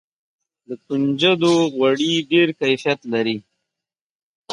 [0.67, 3.37] د کنجدو غوړي ډیر کیفیت لري.